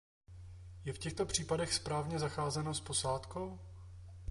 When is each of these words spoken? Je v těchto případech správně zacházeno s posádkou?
Je 0.85 0.93
v 0.93 0.97
těchto 0.97 1.25
případech 1.25 1.73
správně 1.73 2.19
zacházeno 2.19 2.73
s 2.73 2.81
posádkou? 2.81 3.59